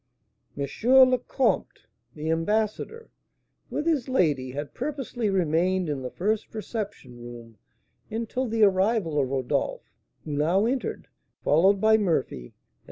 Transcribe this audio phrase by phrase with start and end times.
[0.57, 0.65] M.
[1.11, 3.11] le Comte, the ambassador,
[3.69, 7.59] with his lady, had purposely remained in the first reception room
[8.09, 9.93] until the arrival of Rodolph,
[10.25, 11.07] who now entered,
[11.43, 12.53] followed by Murphy and M.